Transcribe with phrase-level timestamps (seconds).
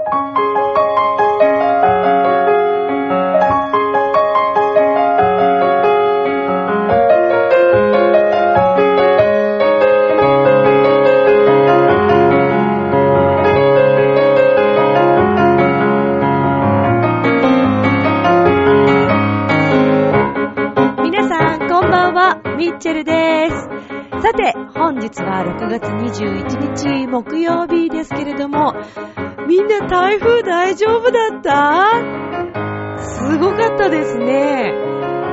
[0.00, 0.08] 皆
[21.28, 23.68] さん、こんばんは、ミッチェルです。
[24.22, 28.69] さて、本日は6月21日木曜日ですけれども、
[29.88, 32.98] 台風大丈夫だった？
[32.98, 34.74] すごかったですね。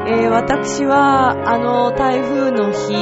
[0.09, 2.93] えー私は、あの、台風の日、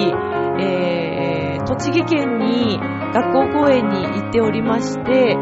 [0.63, 2.77] えー栃木県に
[3.13, 5.35] 学校公園に行っておりまして、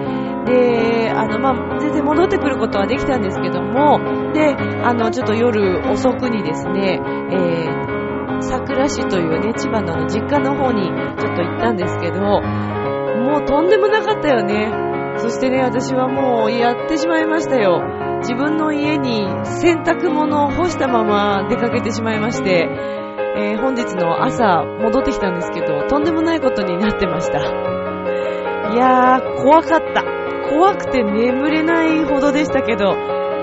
[0.45, 3.99] で、あの、まあ、全然戻ってくることはできたんですけども、
[4.34, 6.99] で、あの、ちょっと夜遅くにですね、
[7.31, 14.71] えー、桜市というね、千葉のあの実家の方にちょっと行ったんですけど、もうとんでもなかったよね。
[15.24, 17.82] そしてね、私はもうやってしまいましたよ。
[18.20, 22.68] 自分の家に洗濯物を干したまま出かけてしまいまして、
[23.38, 27.40] えー本日の朝戻ってきたんですけど、とんでもないことになってました。
[27.40, 30.04] いやー、怖かった。
[30.49, 32.93] 怖くて眠れないほどでしたけど、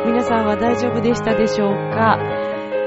[0.05, 2.19] 皆さんは大丈夫でしたでしょうか？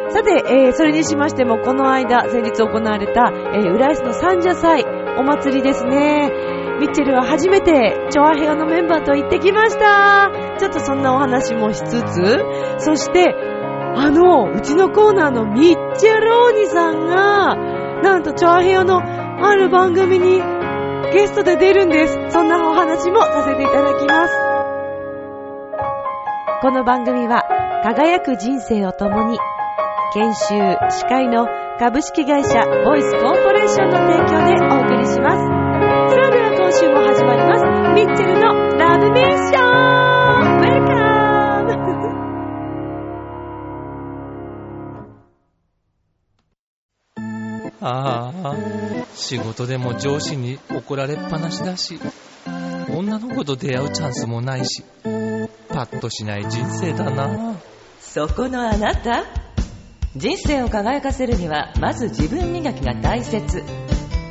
[0.09, 4.85] さて、えーそれにしましても、この間、先日行われた、えー浦安の三社祭、
[5.17, 6.31] お祭りですね。
[6.79, 10.31] ミッチェルは初めて、チョアヘアのメンバーと行ってきました。
[10.57, 12.45] ちょっとそんなお話もしつつ、
[12.77, 13.35] そして、
[13.95, 17.55] あの、うちのコーナーのミッチェルおにさんが、
[18.01, 20.41] なんとチョアヘアのある番組に
[21.13, 22.17] ゲストで出るんです。
[22.29, 24.33] そんなお話もさせていただきます。
[26.61, 27.43] この番組は、
[27.83, 29.37] 輝く人生を共に、
[30.13, 31.47] 研修、司会の
[31.79, 35.62] 株式会社ボイスコーポレーションの提供でお送りします。
[36.79, 37.63] 週も始まります。
[37.93, 38.41] ミッチェルの
[38.77, 39.67] ラブミッション
[40.57, 41.73] ウェルカム
[47.85, 48.55] ああ、
[49.13, 51.99] 仕事でも上司に怒られっぱなしだし、
[52.89, 54.83] 女の子と出会うチャンスもないし、
[55.69, 57.55] パッとしない人生だな。
[57.99, 59.25] そこのあなた
[60.15, 63.63] 人生を輝かせるにはまず自分磨きが大切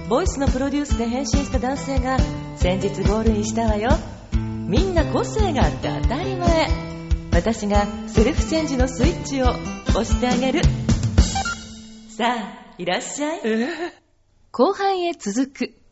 [0.08, 2.18] ボイスのプロデュースで変身した男性が
[2.56, 3.90] 先日ゴールインしたわよ。
[4.32, 6.68] みんな個性があって当たり前。
[7.32, 10.62] 私がセルフチェンジのスイッチを押してあげる。
[12.08, 13.40] さあいらっしゃい。
[14.50, 15.82] 後半へ続く。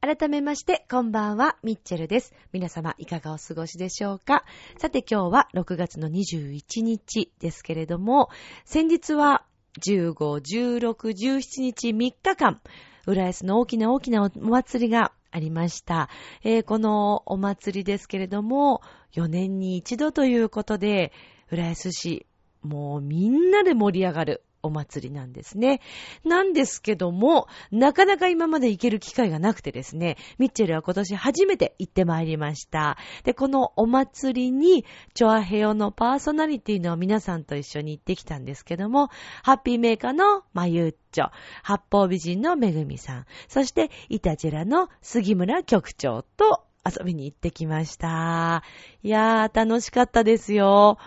[0.00, 2.34] 改めまして、こんばんは、ミッチェルです。
[2.52, 4.44] 皆様、いかがお過ごしでしょうか。
[4.76, 8.28] さて、今日は6月の21日ですけれども、
[8.66, 9.46] 先日は
[9.80, 11.92] 15、16、17日3
[12.22, 12.60] 日間、
[13.06, 16.08] 浦安の大きな大きなお祭りがありました。
[16.44, 18.82] えーこのお祭りですけれども、
[19.14, 21.12] 4年に一度ということで、
[21.50, 22.26] 浦安市、
[22.62, 25.80] もうみんなで盛り上がるお祭りなんですね。
[26.24, 32.96] なんですけども、なかなか今まで行ける機会がなくてですね、ミッチェルは今年初めて行ってまいりました。
[33.24, 39.10] で、このお祭りに、チョアヘヨのパーソナリティの皆さんと一緒に行ってきたんですけども、
[39.42, 41.30] ハッピーメーカーのまゆっちょ、
[41.62, 48.62] 八方美人のめぐみさん、そしてイタジェラの杉村局長と遊びに行ってきました。
[49.02, 50.98] いやー、楽しかったですよ。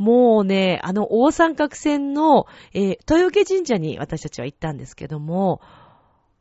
[0.00, 5.60] もうね、あの大三角線の、えー豊受神社に私たちは行ったんですけども、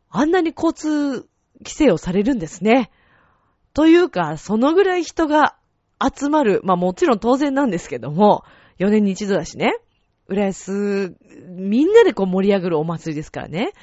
[0.09, 1.27] あんなに交通
[1.59, 2.89] 規制をされるんですね。
[3.73, 5.57] というか、そのぐらい人が
[6.01, 8.45] 集まる、まあもちろん当然なんですけども、
[8.79, 9.73] 4年に一度だしね、
[10.29, 11.17] 浦安、
[11.49, 13.73] みんなでこう盛り上がるお祭りですからね。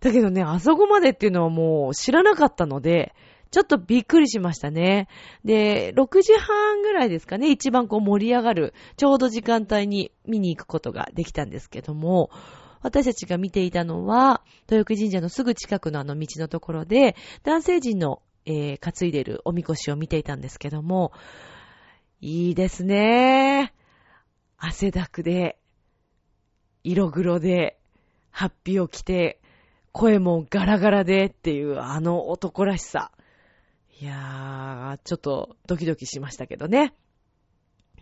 [0.00, 3.14] だけどね、あそこまでっていうのはもう知らなかったので、
[3.54, 5.06] ちょっとびっくりしましたね。
[5.44, 12.30] で、6時半ぐらいですかね、一番こう盛り上がる、ちょうど時間帯に見に行くことができたんですけども、
[12.82, 17.14] 私たちが見ていたのは、豊久神社のすぐ近くのあの道のところで、
[17.44, 21.12] 男性陣の、えー担いでるおみこしを見ていたんですけども、
[22.20, 23.72] いいですね。
[24.58, 25.60] 汗だくで、
[26.82, 27.78] 色黒で、
[28.32, 29.40] ハッピーを着て、
[29.92, 33.12] 声もガラガラでっていうあの男らしさ。
[34.04, 36.92] いやー、ちょっとドキドキしましたけどね。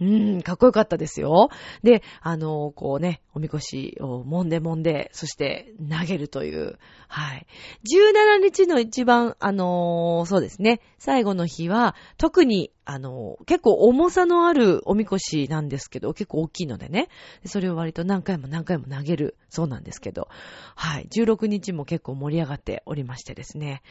[0.01, 1.49] うーん、かっこよかったですよ。
[1.85, 6.77] で、あの、こうね、おみこしを揉んで揉んで、そして投げるという、
[7.07, 7.47] はい。
[7.89, 17.11] 17日の一番、あのーそうですね、最後の日は、特に、あのー結構重さのあるおみこしなんですけど、結構大きいのでね、
[17.45, 20.27] それを割と何回も何回も投げるそうなんですけど、
[20.75, 21.07] はい。
[21.13, 23.83] 16日も結構盛り上がっておりましてですね、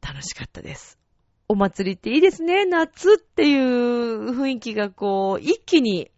[0.00, 1.01] 楽しかったです。
[1.52, 2.64] お祭りっていいですね。
[2.64, 6.10] 夏っていう雰囲気がこう、一気に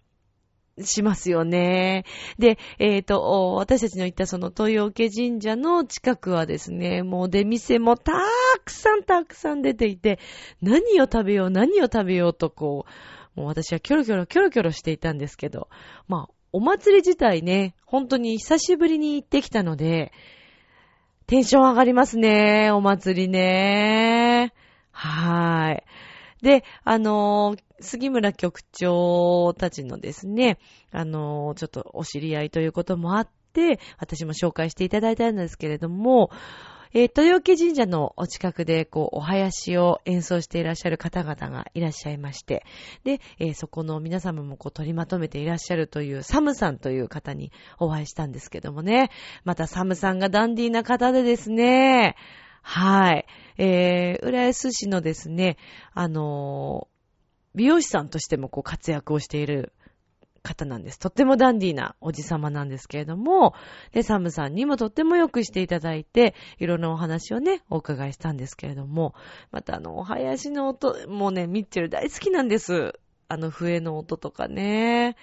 [0.81, 2.05] しますよね。
[2.39, 8.13] で、えっ、と、私たちの行ったその豊受神社の近くはですね、もう出店もた
[8.65, 10.19] くさんたくさん出ていて、
[10.63, 12.87] 何を食べよう、何を食べようとこ
[13.37, 15.69] う、もう私はキョロキョロキョロキョロしていたんですけど、
[16.07, 20.13] まあ、お祭り自体ね、本当に久しぶりに行ってきたので、
[21.27, 24.53] テンション上がりますね、お祭りね。
[24.95, 25.85] はい。
[26.43, 30.59] で、あのー、杉村局長たちのですね、
[30.93, 36.31] あのー、ちょっとお知り合いということもあって、私も紹介していただいたんですけれども、
[36.93, 42.65] えー、豊受神社のお近くで、こう、お囃子を演奏していらっしゃる方々がいらっしゃいまして、
[43.03, 47.51] で、えー、そこの皆様もこう取りまとめていらっしゃるというサムさんという方に
[47.81, 49.11] お会いしたんですけどもね、
[49.45, 52.15] またサムさんがダンディーな方でですね、
[52.67, 53.27] はい。
[53.59, 55.59] えー、浦安市のですね、
[55.93, 59.75] あのー、美容師さんとしてもこう活躍をしている
[60.43, 60.99] 方なんです。
[60.99, 63.55] とってもダンディーなおじさまなんですけれども、
[63.93, 69.15] で、サムさんにもとってもよくしていただいて、いろんなお話をね、お伺いしたんですけれども、
[69.53, 72.95] またあの、お囃子の音、もうね、ミッチェル大好きなんです。
[73.29, 75.17] あの、笛の音とかね。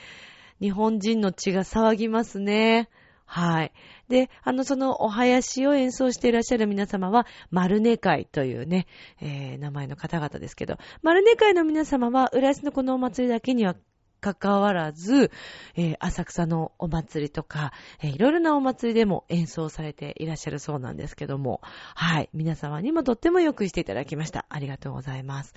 [0.60, 2.88] 日本人の血が騒ぎますね。
[3.34, 3.72] はい。
[4.10, 8.88] で、あの、そのお囃子を演奏していらっしゃる皆様は、マルネ会というね、
[9.22, 13.78] えー、名前の方々ですけど、マルネ会の皆様は、浦安のこのお祭りだけには
[14.20, 15.32] 関わらず、
[15.78, 21.62] えー、浅草のお祭りとか、えー、いろいろなお祭りでも演奏されていらっしゃるそうなんですけども、
[21.96, 22.30] はい。
[22.34, 24.46] 皆様にもとってもよくしていただきました。
[24.50, 25.54] ありがとうございます。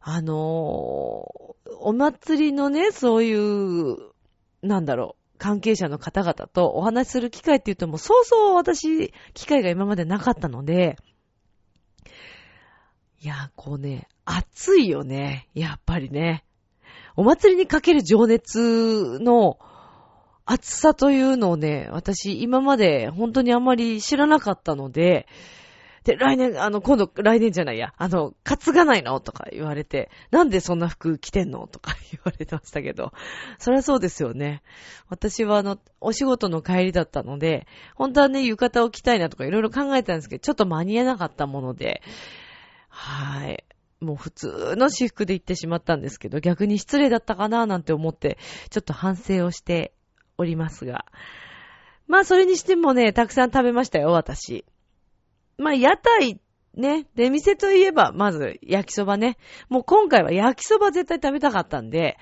[0.00, 3.96] あのー、お祭りのね、そういう、
[4.62, 10.96] なんだろう、関係者の方々とお話しする機会って言うともそうそう私、機会が今までなかったので、
[13.20, 15.48] いや、こうね、暑いよね。
[15.54, 16.44] やっぱりね。
[17.16, 19.58] お祭りにかける情熱の
[20.44, 25.26] 熱さというのをね、私今まで本当にあんまり知らなかったので、
[26.04, 29.18] で、来年、あの、今度、来年じゃないや、あの、担がないの？
[29.20, 31.66] とか言われて、なんでそんな服着てんの？
[31.66, 33.12] とか 言われてましたけど、
[33.58, 34.62] そりゃそうですよね。
[35.08, 42.02] 私はあの、お仕事の帰りだったので、本当はね、浴衣を着たいなとかいろいろ考えたんですけど、ちょっと間に合わなかったもので、
[42.88, 43.64] はい。
[44.00, 48.36] もう普通の私服で行ってしまったんですけど、逆に失礼だったかななんて思って、
[48.68, 49.94] ちょっと反省をして
[50.36, 51.06] おりますが。
[52.06, 54.66] まあそれにしてもね、たくさん食べましたよ、私。
[55.58, 56.40] まあ屋台、
[56.74, 59.36] ね、出店といえば、まず焼きそばね。
[59.68, 62.18] もう今回は焼きそば絶対食べたかったんで、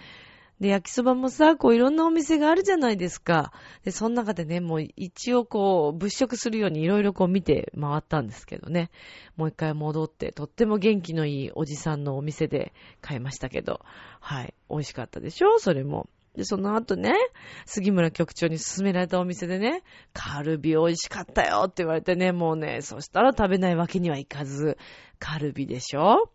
[0.61, 3.52] で、焼きそばもさ、こういろんなお店があるじゃないですか。
[3.84, 8.90] で、その中でね、もう一応こう、物色するようにいろいろこう見て回ったんですけどね。
[9.37, 13.81] もう一回戻って、とっても元気のいいおじさんのお店で買いましたけど。
[14.20, 14.55] はい。
[14.70, 15.58] 美味しかったでしょ？
[15.58, 16.08] それも。
[16.34, 17.14] で、その後ね、
[17.67, 19.82] 杉村局長に勧められたお店でね、
[20.14, 24.79] カルビ美味しかったよって言われてね、もうね、そしたら食べないわけにはいかず、
[25.19, 26.31] カルビでしょ？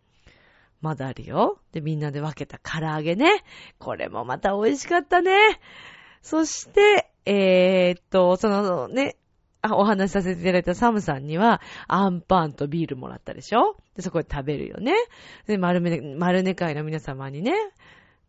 [0.80, 1.58] まだあるよ。
[1.72, 3.42] で、みんなで分けた唐揚げね。
[3.80, 5.32] これもまた美味しかったね。
[6.22, 9.16] そして、えー、っと、そのね、
[9.68, 13.76] お話しさせていただいたサムさんには、アンパンとビールもらったでしょ？
[13.96, 14.94] で、そこで食べるよね。
[15.48, 17.52] で、丸め、丸根会の皆様にね、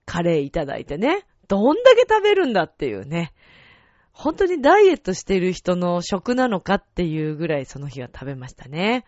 [0.06, 3.34] カレーいただいてね、どんだけ食べるんだっていうね。
[4.14, 9.06] 本当にダイエットしてる人の食なのかっていうぐらいその日は食べましたね。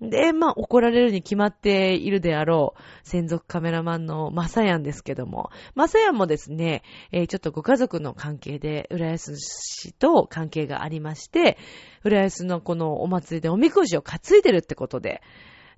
[0.00, 6.82] で、まあ、怒られるに決まっているであろう、専属カメラマンのマサヤンですけども、マサヤンもですね、
[7.12, 11.56] えー、ちょっとご家族の関係で、浦安市と関係がありまして、
[12.04, 15.22] 浦安のこのお祭りでおみこしを担いでるってことで、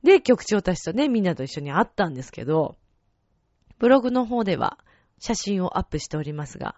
[0.02, 2.76] で、局長たちとね、みんなと一緒に会ったんですけど、
[3.78, 4.78] ブログの方では
[5.18, 6.76] 写真をアップしておりますが、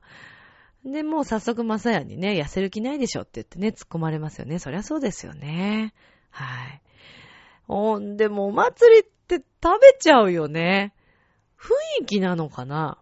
[0.84, 4.58] で、もう早速マサヤンにね、痩せる気ないでしょって言ってね、突っ込まれますよね。
[4.58, 5.92] そりゃそうですよね。
[6.30, 6.82] はい。
[7.66, 10.94] ほんでもお祭りって食べちゃうよね。
[11.58, 12.98] 雰囲気なのかな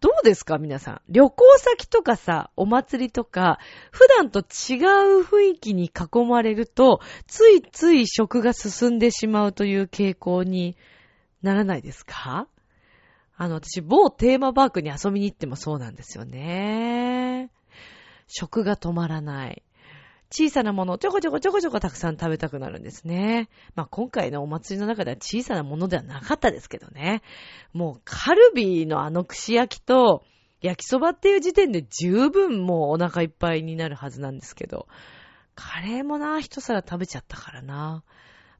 [0.00, 1.02] どうですか皆さん。
[1.10, 3.58] 旅行先とかさ、お祭りとか、
[3.92, 4.80] 普段と違
[5.20, 10.76] う雰囲気に囲まれると、ついつい食が進んでしまうという傾向に
[11.42, 12.48] ならないですか？
[13.40, 17.48] あの、私、某テーマパークに遊びに行ってもそうなんですよね。
[18.26, 19.62] 食が止まらない。
[20.30, 23.48] 小さなものをちょこちょこちょこちょこたくさん食べたくなるんですね。
[23.74, 27.22] まあ今回のお祭りの中では小さなものではなかったですけどね。
[27.72, 30.22] もうカルビーのあの串焼きと
[30.60, 34.86] 焼きそばっていう時点で十分もうお腹いっぱいになるはずなんですけど、
[35.54, 38.04] カレーもな、一皿食べちゃったからな。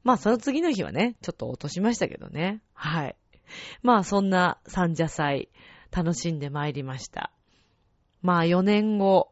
[0.03, 2.61] まあその次の日はね、ちょっと落としましたけどね。
[2.73, 3.15] はい。
[3.81, 5.49] まあそんな三者祭、
[5.91, 7.31] 楽しんで参りました。
[8.21, 9.31] まあ4年後、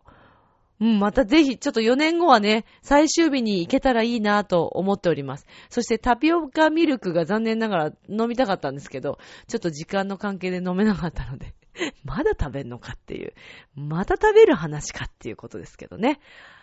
[0.80, 5.46] うん、またぜひ、ちょっと4年後はね、最終日に行けたらいいなと思っております。
[5.70, 11.54] そしてタピオカミルクが残念ながら飲みたかったんですけど、ちょっと時間の関係で飲めなかったので、
[12.04, 13.34] まだ食べんのかっていう、
[13.76, 16.20] また食べる話かっていうことですけどね。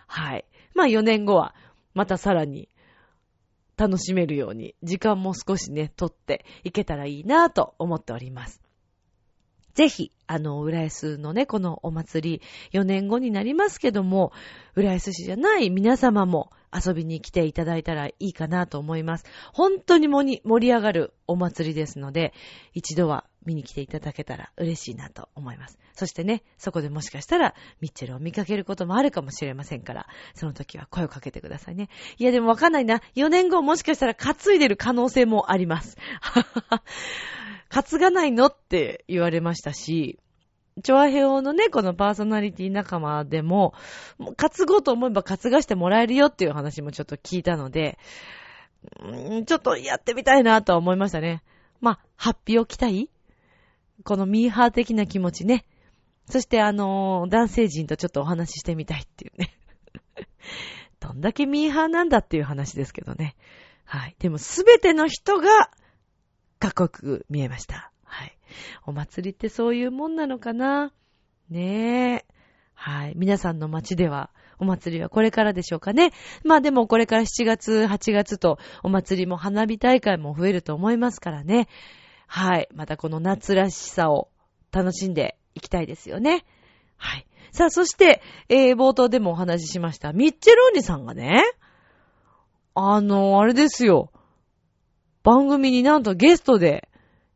[0.06, 0.46] はい。
[0.74, 1.54] まあ4年後は、
[1.92, 2.68] またさらに
[3.76, 8.62] 楽しめるように、時間も少しね、とっていけたらいいなと思っております。
[9.74, 12.42] ぜひ、あの、浦安のね、このお祭り、
[12.72, 14.32] 4年後になりますけども、
[14.74, 19.24] 浦安市じゃない皆様も遊びに来ていただいたらいいかなと思います。
[19.52, 22.32] 本当に盛り上がるお祭りですので、
[22.72, 25.78] 一度は見に来ていただけたら嬉しいなと思います。
[25.94, 31.88] そしてね、そこでもしかしたら、ミッチェルを見かけることもあるかもしれませんから、その時は声をかけてくださいね。
[32.18, 33.00] いや、でもわかんないな。
[33.14, 35.96] 4年後もしかしたら担いでる可能性もあります。
[37.68, 40.18] 担がないのって言われましたし、
[40.82, 43.72] チョアヘオのね、このパーソナリティ仲間でも、
[44.18, 47.98] も担ごうと思えば担がしてもらえるよっていう話もちょっと聞いたので、
[49.46, 51.42] ちょっとやってみたいなとは思いましたね。
[51.80, 53.10] まあ、ハッピーを着たい
[54.04, 55.64] このミーハー的な気持ちね。
[56.28, 59.56] そしてあのー、男性陣とちょっとお話ししてみたいっていうね。
[61.00, 63.36] どんだけミーハーなんだっていう話ですけどね。
[63.84, 64.16] はい。
[64.18, 65.70] でもすべての人が
[66.58, 67.92] かっこよく見えました。
[68.04, 68.36] はい。
[68.86, 70.92] お祭りってそういうもんなのかな？
[71.48, 72.24] ねえ。
[72.74, 73.14] はい。
[73.16, 76.12] 皆さんの街では、お祭りはこれからでしょうかね。
[76.44, 81.68] まあでもこれから7月、8月とお祭りも花火大会も増えると思いますからね。
[82.26, 82.68] はい。
[82.74, 84.28] またこの夏らしさを
[84.72, 86.44] 楽しんでいきたいですよね。
[86.96, 87.26] はい。
[87.52, 91.42] さあ、そして、えー、冒頭でもお話ししました、ミッチェローニさんがね、
[92.74, 94.10] あの、あれですよ。
[95.22, 96.88] 番組になんとゲストで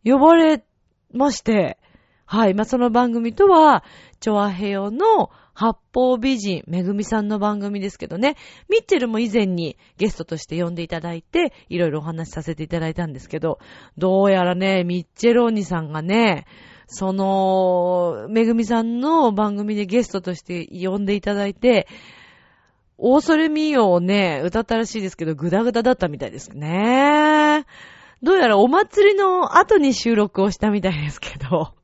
[0.04, 0.64] 呼ばれ
[1.12, 1.78] まして、
[2.26, 2.54] はい。
[2.54, 3.82] まあ、その番組とは、
[4.20, 5.30] チョアヘヨの
[5.61, 8.37] 八方美人、めぐみさんの番組ですけどね、
[8.71, 13.59] ミッチェルも以前にゲストとして呼んでいただいて、いろいろお話しさせていただいたんですけど、
[13.99, 16.47] どうやらね、ミッチェローニさんがね、
[16.87, 21.87] その、めぐみさんの番組でゲストとして呼んでいただいて、
[22.97, 27.67] オーソレミーをね、歌ったらしいですけど、グダグダだったみたいですね。
[28.23, 31.75] どうやらお祭りの後に収録をしたみたいですけど。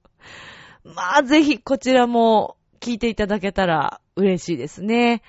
[0.83, 5.23] まあ、ぜひこちらも聞いていただけたら嬉しいですね。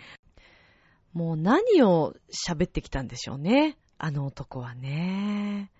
[1.13, 3.77] もう何を喋ってきたんでしょうね。
[3.97, 5.71] あの男はね。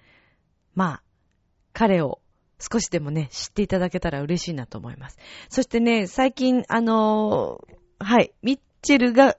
[0.73, 1.03] まあ、
[1.73, 2.19] 彼を
[2.59, 5.17] 少しでもね、知っていただけたら嬉しいなと思います。
[5.49, 9.37] そしてね、最近、あのー、はい、ミッチェルが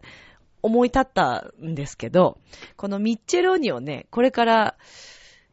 [0.62, 2.38] 思い立ったんですけど、
[2.76, 4.76] このミッチェローニをね、これから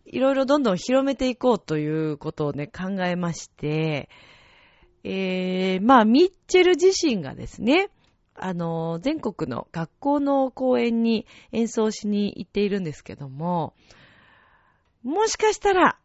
[0.05, 4.10] いろいろどんどん広めていこうということをね、考えまして、
[5.07, 7.89] えー、まあ、ミッチェル自身がですね、
[8.33, 13.75] あの、全国の学校の公演に演奏しに行っているんですけども、
[15.03, 16.00] もしかしたら、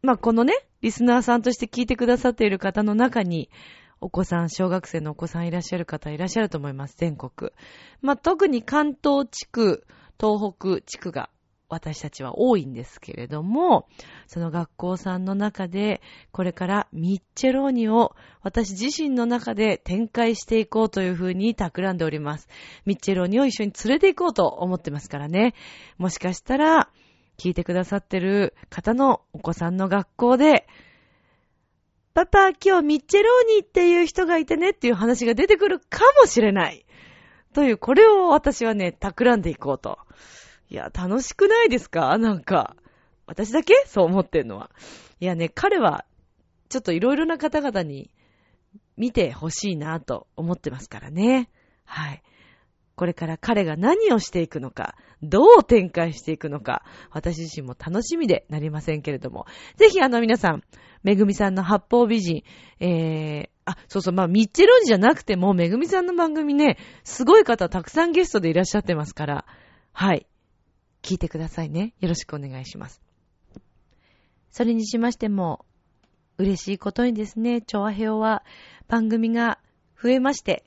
[0.00, 3.50] まあ、このね、リスナーさんとして聞いてくださっている方の中に、
[4.00, 7.50] お子さん、小学生のお子さんいらっしゃる方いらっしゃると思います、全国。
[8.00, 9.84] まあ、特に関東地区、
[10.18, 11.28] 東北地区が
[11.68, 13.86] 私たちは多いんですけれども、
[14.26, 16.00] その学校さんの中で、
[16.32, 22.48] これからミッチェローニを私自身の中で展開していこうというふうに企んでおります。
[22.86, 25.54] ミッチェローニを一緒に連れて行こうと思ってますからね。
[25.98, 26.90] もしかしたら、
[27.36, 30.66] 聞いてくださってる方のお子さんの学校で、
[32.14, 36.84] パパ、今日ミッチェローニっていう人がいてねっていう話が出てくるかもしれない。
[37.52, 39.98] という、これを私はね、企んでいこうと。
[40.70, 42.16] いや、楽しくないですか？
[42.18, 42.76] なんか。
[43.26, 43.74] 私だけ？
[43.86, 44.70] そう思ってんのは。
[45.20, 46.04] いやね、彼は、
[46.68, 48.10] ちょっといろいろな方々に
[48.96, 51.50] 見てほしいなと思ってますからね。
[51.84, 52.22] はい。
[52.96, 59.46] これから彼が何をしていくのか、どう展開していくのか、私自身も楽しみでなりませんけれども、
[59.76, 60.64] ぜひあの皆さん、
[61.04, 62.42] めぐみさんの八方美人、
[62.80, 69.46] えー、あ、そうそう、まあ、ミッチェロンじゃなくても、めぐみさんの番組ね、すごい方たくさんゲストでいらっしゃってますから、
[69.92, 70.26] はい。
[71.02, 71.94] 聞いてくださいね。
[72.00, 73.00] よろしくお願いします。
[74.50, 75.64] それにしましても、
[76.38, 78.44] 嬉しいことにですね、チョアヘオは
[78.86, 79.58] 番組が
[80.00, 80.64] 増えまして、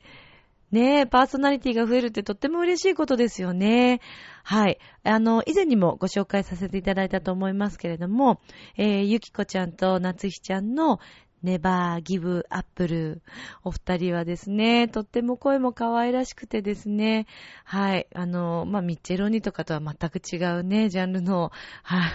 [0.72, 4.00] ねえ、パーソナリティが増えるってとっても嬉しいことですよね。
[4.44, 4.80] はい。
[5.04, 8.40] あの、以前にもご紹介させていただいたと思いますけれども、
[8.78, 11.00] えー、ゆきこちゃんとなつひちゃんの
[11.44, 13.22] ネバーギブアップル。
[13.64, 17.26] お二人はですね、とっても声も可愛らしくてですね、
[17.64, 21.52] はい、あの、まあ、ミッチェロニとかとは全く違うね、ジャンルの、
[21.84, 22.08] は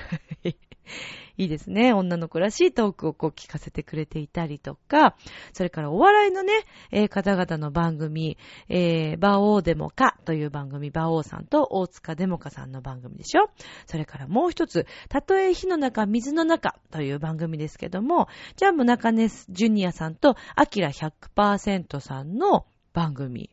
[0.45, 0.57] い、
[1.37, 1.93] いいですね。
[1.93, 5.17] 女の子らしいトークをこう聞かせてくれていたりとか、
[5.53, 6.53] それからお笑いのね、
[6.91, 8.39] えー、方々の番組、
[8.69, 13.51] えー、馬王デモカという番組、馬王さんと大塚デモカさんの番組でしょ
[13.87, 23.51] それからもう一つ、たとえ火の中、水の中という番組ですけども、ジャンボ中根ジュニアさんとアキラ100%さんの番組。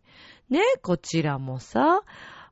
[0.50, 2.04] ね、こちらもさ、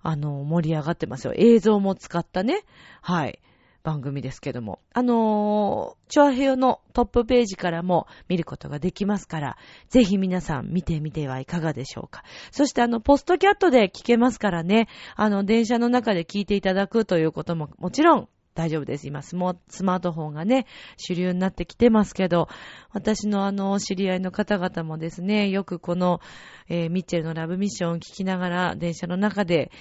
[0.03, 1.33] あの、盛り上がってますよ。
[1.35, 2.63] 映像も使ったね。
[3.01, 3.39] はい。
[3.83, 4.79] 番組ですけども。
[4.93, 9.57] あのー、チョアヘヨのトップページからも見ることができますから、
[9.89, 12.23] ぜひ皆さん見てみてはいかがでしょうか。
[12.51, 19.07] そしてあの、ポストキャットで聞けますからね、あの、電車の中で聞いていただくということももちろん大丈夫です。
[19.07, 20.65] 今スマートフォンがね、
[20.97, 22.49] 主流になってきてますけど、
[22.91, 26.19] 私のあの、知り合いの方々もですね、よくこの、
[26.67, 29.71] えー、ミッチェルのラブミッションを聞きながら、電車の中で、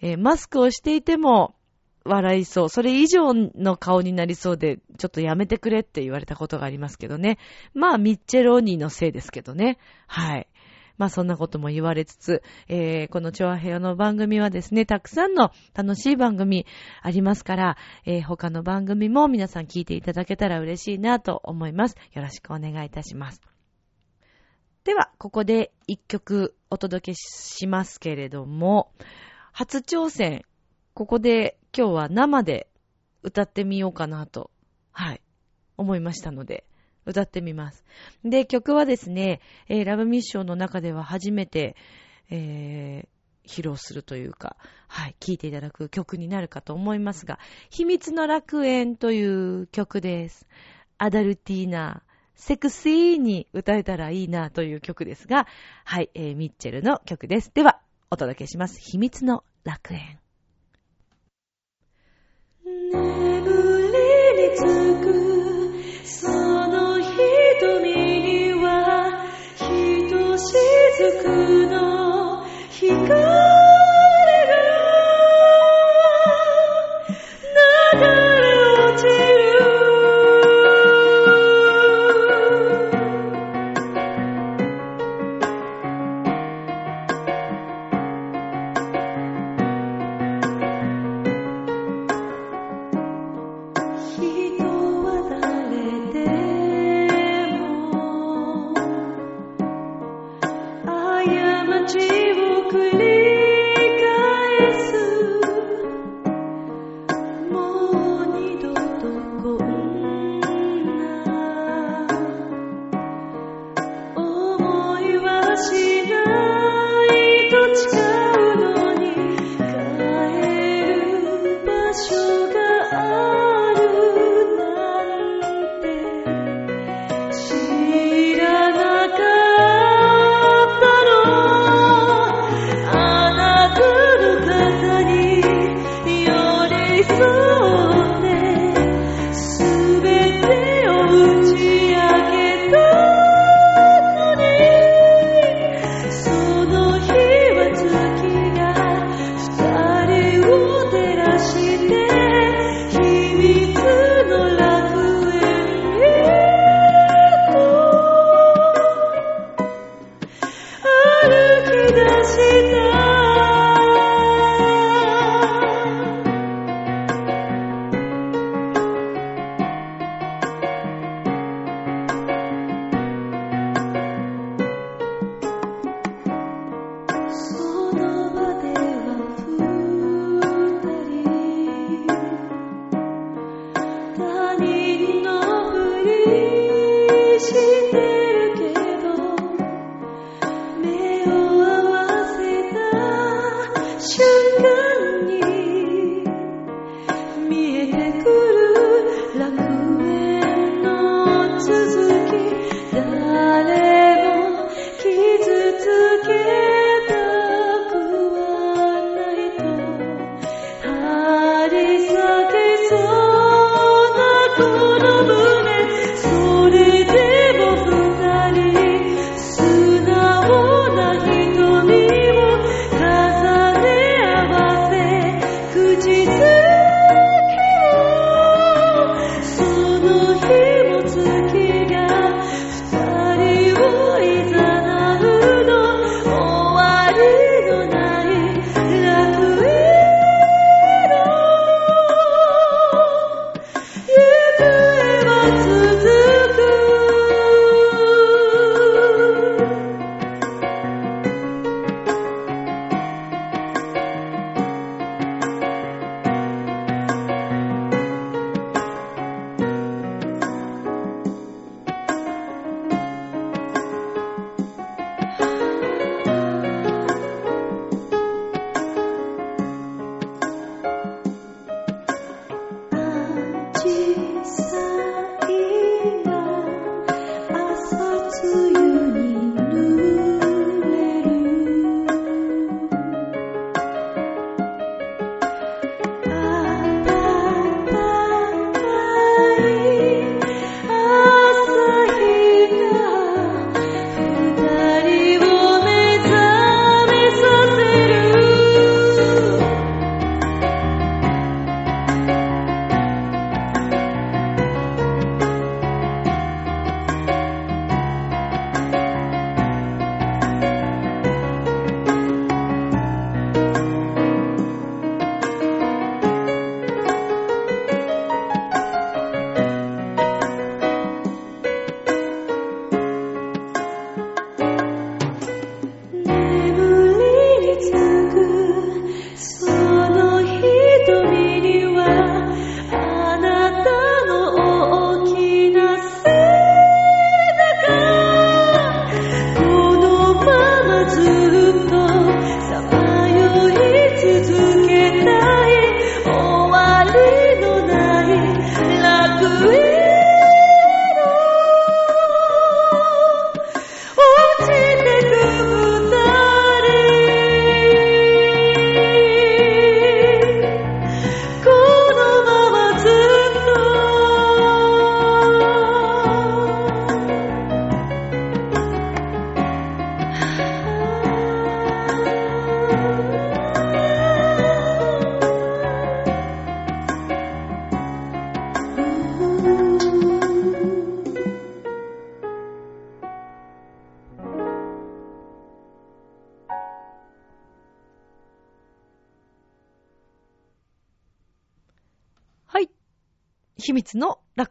[0.00, 1.54] えー、マスクをしていても、
[2.08, 2.68] 笑いそう。
[2.68, 7.38] それ以上の顔になりそうで、ちょっとやめてくれって言われたことがありますけどね。
[7.74, 9.78] まあ、ミッチェローニーのせいですけどね。
[10.06, 10.48] はい。
[10.98, 16.66] まあそんなことも言われつつ、えー、このチョアヘヨの番組はですね、たくさんの楽しい番組
[17.02, 21.96] ありますから、えー、他の番組も皆さん聞いていただけたら嬉しいなと思います。
[22.12, 23.40] よろしくお願いいたします。
[24.84, 28.90] では、ここで一曲お届けしますけれども、
[29.52, 30.42] 初挑戦、
[30.98, 32.66] ここで今日は生で
[33.22, 34.50] 歌ってみようかなと、
[34.90, 35.20] はい、
[35.76, 36.64] 思いましたので、
[37.06, 37.84] 歌ってみます。
[38.24, 41.76] で、曲はですね、えー、ラブミッションの中では初めて、
[42.30, 44.56] えー、披露するというか、
[44.88, 47.38] はい、聴いていただく曲になるかと思いますが、
[47.70, 50.48] 秘密の楽園という曲です。
[50.98, 52.02] アダルティーナ、
[52.34, 55.46] セクシーに歌えたらいいなという曲ですが、
[55.84, 57.52] はい、えー、ミッチェルの曲です。
[57.54, 57.78] では、
[58.10, 58.80] お届けします。
[58.80, 60.18] 秘密の楽園。
[62.68, 64.60] 眠りにつ
[65.02, 65.08] く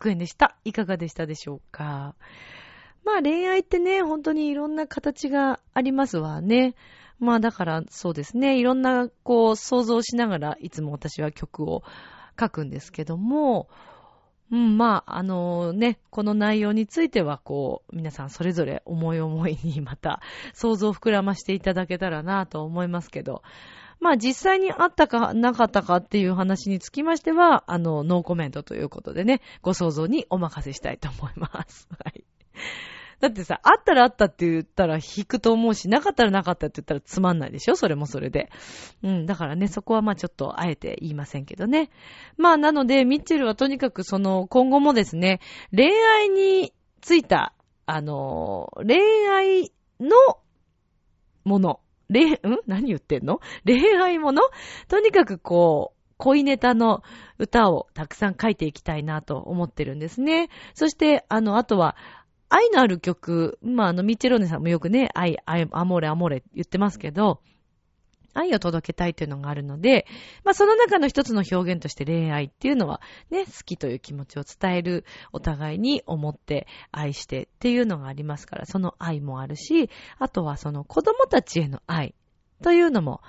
[0.09, 0.55] 円でした。
[0.65, 2.15] いかがでしたでしょうか？
[3.05, 6.75] まあ恋愛ってね、本当にいろんな形がありますわね。
[7.19, 11.83] まあだからそうですね、いろんなこう想像しながらいつも私は曲を
[12.39, 13.69] 書くんですけども、
[14.49, 20.21] うん、まあ、あのね、この内容については、こう、皆さんそれぞれ思い思いにまた
[20.53, 23.41] 想像を膨らましていただけたらなと思いますけど、
[23.99, 31.87] まあ実際にあったかなかったかっていう話につきましては、あの、ノーコメントということでね、ご想像にお任せしたいと思います。
[32.03, 32.23] はい。
[33.19, 37.75] だってさ、あったらあったって言ったら引くと思うし、なかったらなかったって言ったらつまんないでしょ？
[37.75, 38.51] それもそれで。
[39.01, 41.89] うん、だからね、そこはまあちょっとあえて言いませんけどね。
[42.37, 45.39] まあなので、ミッチェルはとにかくその今後もですね、
[45.75, 47.53] 恋愛についた、
[47.87, 50.09] あの、恋愛の
[51.43, 52.39] もの、恋、ん？
[52.67, 53.39] 何言ってんの？
[53.65, 54.41] 恋愛もの？
[54.87, 57.03] とにかくこう、恋ネタの
[57.37, 60.49] 歌をたくさん書いていきたいなと思ってるんですね。
[60.73, 61.95] そして、あの、あとは、
[62.49, 67.41] 愛のある曲、まあ、あの、ミッチェローネさんもよくね、愛、愛、アモレ、アモレ言ってますけど、
[68.37, 70.05] 愛を届けたいというのがあるので、
[70.43, 82.15] まあ、その中の一つの表現として恋愛っていうのは、ね、好きという気持ちを伝える、お互いに思って、愛してっていうのがありますから、その愛もあるし、あとはその子供たちへの愛
[82.63, 83.21] というのも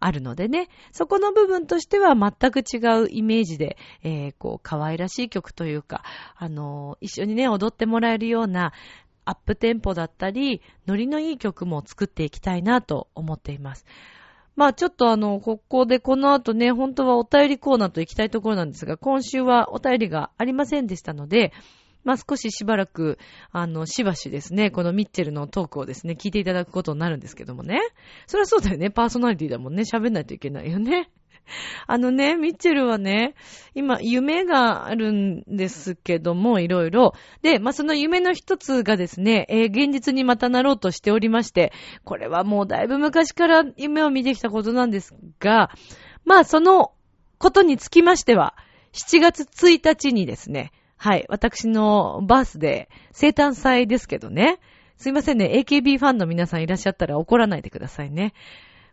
[0.00, 6.02] あるのでね、そこの部分としては全く違うイメージで、えー、こう、可愛らしい曲というか、
[6.36, 8.72] あのー一緒にね、踊ってもらえるような、
[9.24, 13.84] アップテンポだったり、ノリのいい曲も作っていきたいなと思っています。
[14.58, 21.52] まあちょっとあの、ここでこの後ね、本当はお便りコーナーと行きたいところなんですが、今週はお便りがありませんでしたので、
[22.02, 23.20] まあ少ししばらく、
[23.52, 27.78] あの、しばしですね、このミッチェルのトークをですね、聞いていただくことになるんですけどもね。
[28.26, 31.08] それはそうだよね、パーソナリティだもんね、喋んないといけないよね。
[31.86, 33.34] あのね、ミッチェルはね、
[33.74, 37.14] 今、夢があるんですけども、いろいろ。
[37.42, 41.72] で、まあ、その夢の一つがですね、えー現実にまたなろうとしておりまして、
[42.04, 45.70] これはもうだいぶ昔から夢を見てきたことなんですが、
[46.24, 46.92] まあ、その
[47.38, 48.54] ことにつきましては、
[48.92, 54.58] 7月1日にですね、はい、私のバースデー、生誕祭ですけどね、
[54.96, 58.34] すいませんね、AKB ファンの皆さんいらっしゃったら怒らないでくださいね。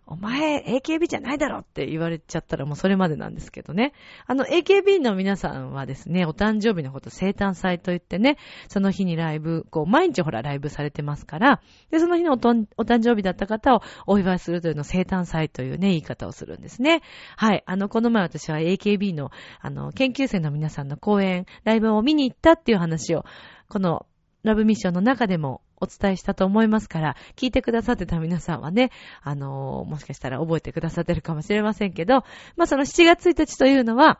[0.07, 3.93] お前、AKB じゃないだろって言われちゃったらもうそれまでなんですけどね。
[4.27, 8.37] あの、AKB の皆さんはですね、お誕生日のこと生誕祭と言ってね、
[8.67, 17.01] その日にライブ、こう、毎日ほらライブされてますから、で、その日のおとんお誕生日だった方をお祝いするというのを生誕祭というね、言い方をするんですね。
[17.35, 17.63] はい。
[17.65, 23.25] あの、この前私は AKB の、あの、研究生の皆さんの講演、ライブを見に行ったっていう話を、
[23.69, 24.05] この、
[24.43, 32.23] ラブミッションの中でもお伝えしたと思いますから、聞いてくださってた皆さんはね、あのーもしかしたら覚えてくださってるかもしれませんけど、
[32.55, 34.19] まあ、その7月1日というのは、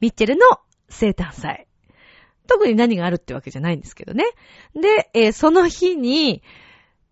[0.00, 0.42] ミッチェルの
[0.88, 1.66] 生誕祭。
[2.46, 4.24] 特に何があるってわけじゃないんですけどね。
[4.74, 6.42] で、えーその日に、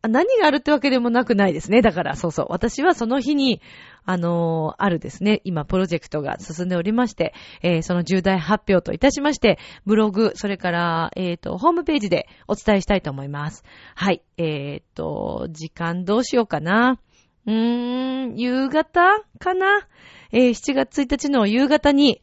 [0.09, 1.83] 何があるってわけでもなくないですね。
[1.83, 2.47] だから、そうそう。
[2.51, 3.61] 私はその日に、
[4.05, 13.65] あのーあるですね、今、プロジェクトが進んでおりまして、えーその重大発表といたしまして、ブログ、それから、えっ、と、ホームページでお伝えしたいと思います。
[13.95, 14.23] はい。
[14.37, 16.99] えっ、と、時間どうしようかな。
[17.47, 19.87] うーん、夕方かな？
[20.33, 22.21] え7月1日の夕方に、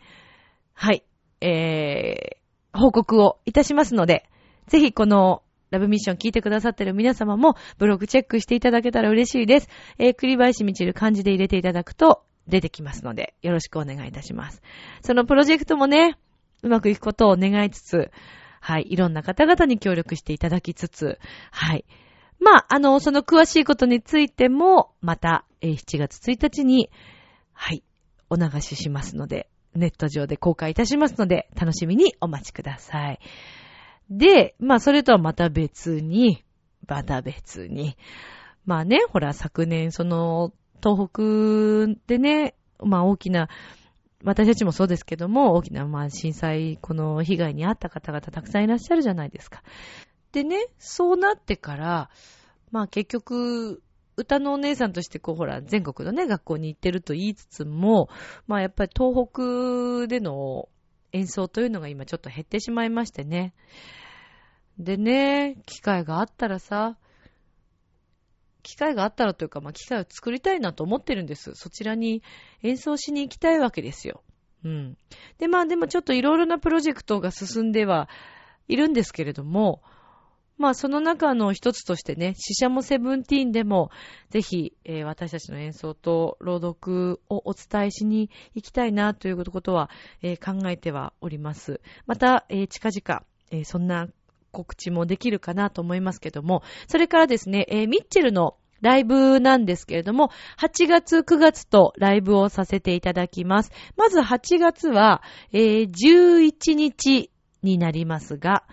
[0.73, 1.03] はい、
[1.41, 2.37] え、
[2.73, 4.29] 報告をいたしますので、
[4.67, 9.69] ぜひこのラブミッション聞いてくださってる皆様もブログチェックしていただけたら嬉しいです。
[9.97, 14.61] えー、栗林みちる漢字で入れていただくと出てきますので、よろしくお願いいたします。
[15.01, 16.17] そのプロジェクトもね、
[16.61, 18.11] うまくいくことを願いつつ、
[18.59, 21.17] はい、いろんな方々に協力していただきつつ、
[21.51, 21.85] はい。
[22.39, 26.89] まあ、あの、その詳しいことについても、また、えー7月1日に、
[27.53, 27.83] はい、
[28.29, 33.19] お流ししますので、ネット上で公開いたしますので、楽しみにお待ちください。
[34.11, 36.43] で、まあ、それとはまた別に、
[36.85, 37.95] また別に、
[38.65, 40.51] まあね、ほら、昨年、その、
[40.83, 43.47] 東北でね、まあ大きな、
[44.23, 49.63] 私たちもそうですけども、大きな、まあ震災、この被害に遭った方々たくさんいらっしゃるじゃないですか。
[50.33, 52.09] でね、そうなってから、
[52.71, 53.81] まあ結局、
[54.17, 58.09] 歌のお姉さんとしてこうほら、全国のね、学校に行ってると言いつつも、
[58.45, 60.67] まあやっぱり東北での
[61.13, 63.53] 演奏というのが今ちょっと減ってしまいましてね。
[64.77, 66.97] でね、機会があったらさ、
[68.63, 71.53] 機会があったらというか、まあ機会を作りたいなと思ってるんです。
[71.55, 72.21] そちらに
[72.63, 74.23] 演奏しに行きたいわけですよ。
[74.63, 74.97] うん。
[75.39, 78.09] で、まあでもちょっといろいろなプロジェクトが進んでは
[78.67, 79.81] いるんですけれども、
[80.57, 83.89] まあその中の一つとしてね、死者もセブンティーンでも、
[84.29, 89.89] ぜひ、えー私たちの演奏と朗読をお伝えしに行きたいなということは、
[90.21, 91.81] えー考えてはおります。
[92.05, 94.07] また、えー近々、えそんな
[94.51, 103.71] 告知もできるかなと思いますけども、それからですね、えーミッチェルのライブなんですけれども、8月、9月とライブをさせていただきます。
[103.95, 105.21] まず8月は、
[105.53, 107.31] えー11日
[107.63, 108.63] になりますが、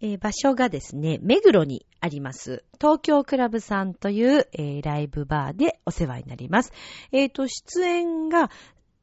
[0.00, 2.64] えー場所がですね、目黒にあります。
[2.80, 6.72] 東京クラブさんという、えーライブバーでお世話になります。
[7.12, 8.50] えっ、と、出演が、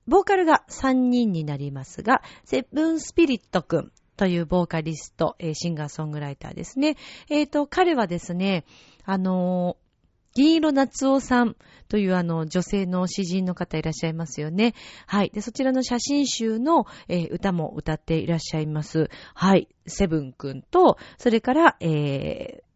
[0.08, 6.98] ボーカルが3人になりますが、セブンスピリットくんというボーカリスト、えーシンガーソングライターですね。
[7.30, 8.66] えっ、と、彼はですね、
[9.06, 9.78] あの
[10.34, 11.56] 銀色夏夫さん
[11.88, 14.76] というあの女性の詩人の方いらっしゃいますよね。
[15.06, 15.32] はい。
[15.34, 19.10] で、そちらの写真集の、えー歌も歌っていらっしゃいます。
[19.34, 19.68] はい。
[19.86, 22.68] セブンくんと、それから、えー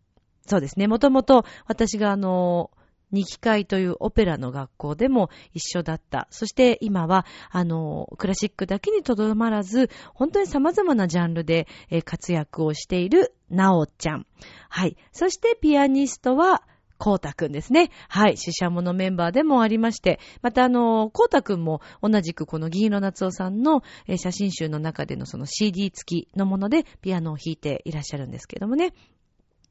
[0.47, 0.87] そうですね。
[0.87, 2.71] もともと私があの、
[3.11, 6.27] 二期会というオペラの学校でも一緒だった。
[6.29, 11.67] そして今は、あの、クラシックだけにとどまらず、本当に様々なジャンルで
[12.05, 14.25] 活躍をしているなおちゃん。
[14.69, 14.97] はい。
[15.11, 16.63] そしてピアニストは、
[17.01, 17.89] こうたくんですね。
[18.09, 18.37] はい。
[18.37, 23.81] 死者ものメンバーでもありまして、またあの、こうたくんも同じくこの銀色夏夫さんの
[24.17, 28.93] 写真集の中でのその CD 付きのものでピアノを弾いていらっしゃるんですけどもね。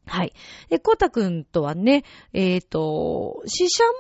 [0.07, 0.33] はい。
[0.69, 3.91] で、コタくんとはね、えっ、と、死者も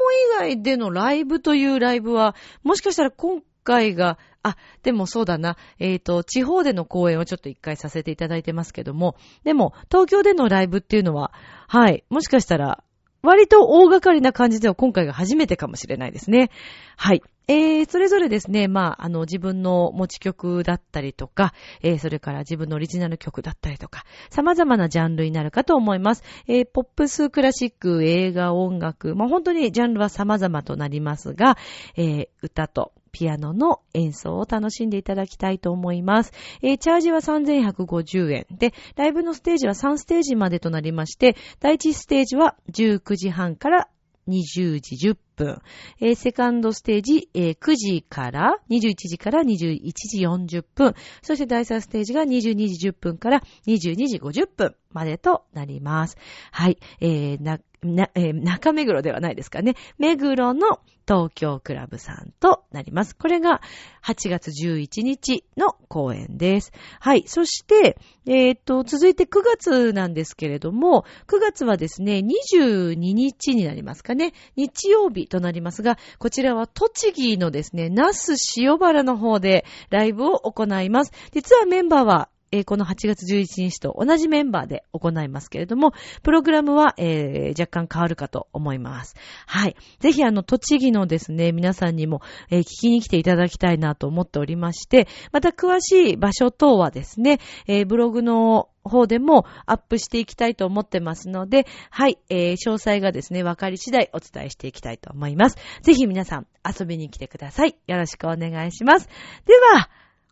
[0.48, 11.32] 以外でのライブというライブは、もしかしたら今回が、あ、でもそうだな、えっ、と、地方での公演をちょっと一回させていただいてますけども、でも、東京でのライブっていうのは、
[11.68, 12.82] はい、もしかしたら、
[13.22, 16.50] 割と大掛かりな感じでは今回が初めてかもしれないですね。
[16.96, 17.22] はい。
[17.50, 26.22] えー、それぞれですね、まあ、あの、自分の持ち曲だったりとか、えー、それから自分のオリジナル曲だったりとか、様々なジャンルになるかと思います。
[26.46, 31.58] えー、ポップス、クラシック、映画、音楽、まあ、本当にジャンルは様々となりますが、
[31.96, 36.32] えー、歌とピアノの演奏を楽しんでいただきたいと思います。
[36.62, 38.46] えー、チャージは3150円。
[38.52, 43.88] で、ライブのステージは3ステージまでとなりまして、第1ステージは19時半から
[44.28, 45.62] 20時10分。
[46.00, 50.94] えーセカンドステージ、えー9時から、21時から21時40分。
[51.22, 56.16] そして第3ステージが22時10分から22時50分までとなります。
[56.52, 56.78] はい。
[57.00, 59.74] えーな、えー中目黒ではないですかね。
[59.98, 63.16] 目黒の東京クラブさんとなります。
[63.16, 63.60] これが
[64.04, 66.72] 8月11日の公演です。
[67.00, 67.24] はい。
[67.26, 74.34] そして、えっ、と、続いて9月なんですけれども、9月はですね、22日になりますかね。
[74.54, 81.12] 日曜日となりますが、こちらは栃木のですね、那須塩原の方でライブを行います。
[81.32, 89.14] 実はメンバーは、えーこの8月11日と同じメンバーで行いますけれども、プログラムは、えー若干変わるかと思います。
[89.46, 89.76] はい。
[90.00, 105.56] ぜひあの、栃木のですね、皆さんにも、えー聞きに来ていただきたいなと思っておりまして、また詳しい場所等はですね、えーブログの方でもアップしていきたいと思ってますので、はい、えー詳細がですね、分かり次第お伝えしていきたいと思います。
[105.82, 107.76] ぜひ皆さん遊びに来てください。
[107.86, 109.08] よろしくお願いします。
[109.46, 109.88] では、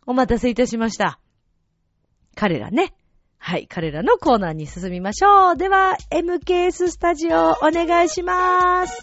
[0.06, 1.20] お待たせいたしました。
[2.38, 2.94] 彼らね。
[3.38, 5.56] はい、彼らのコーナーに進みましょう。
[5.56, 9.02] では、MKS スタジオお願いします。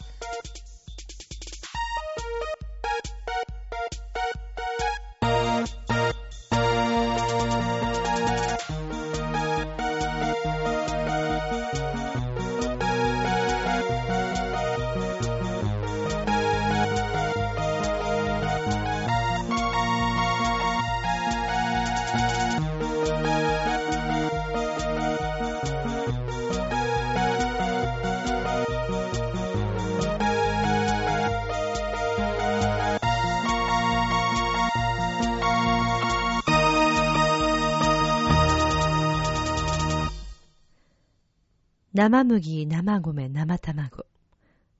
[41.95, 44.05] 生麦、生米、生卵。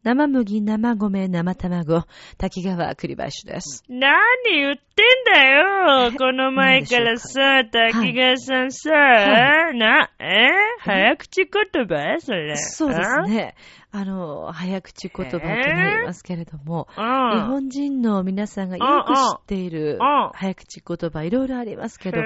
[0.04, 2.06] 生麦、生米、生卵。
[2.38, 3.86] 滝川栗林です。
[3.88, 4.12] 何
[4.47, 10.51] 言ってんだよこの前からさ、滝川さんさ、はな、え？
[10.82, 12.19] 早口言葉？
[12.19, 12.58] それ。
[12.58, 13.56] そうですね。
[13.93, 14.04] あ？
[14.04, 17.01] の、早口言葉となりますけれども、あ。
[17.01, 17.39] うん。
[17.39, 22.17] 日本人の皆さんがよく知っているうん早口言葉いろいろありますけど、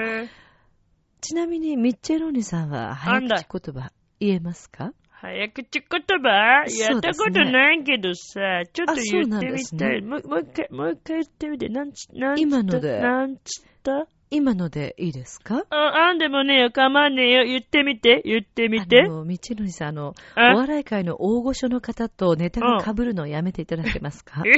[1.20, 4.92] ちなみにミッチェローニさんは早口言葉言えますか？
[5.10, 6.64] 早口言葉？
[6.66, 8.40] やったことないけどさ、
[8.72, 10.00] ちょっと言ってみたい。
[10.02, 10.06] ね。
[10.06, 11.68] もうもう一回、もう一回言ってみて。
[11.68, 13.00] なんち、なんつった今ので。
[13.00, 14.06] なんつった？
[14.32, 15.64] 今のでいいですか？
[15.70, 15.76] あ、
[16.08, 17.44] あんでもねえよ、構わねえよ。
[17.44, 19.02] 言ってみて、言ってみて。
[19.02, 19.08] あ。
[19.08, 20.54] の、道のりさん、あの、あ？
[20.54, 24.42] お笑い界の大御所の方とネタが被るのをやめていただけますか？
[24.46, 24.52] え、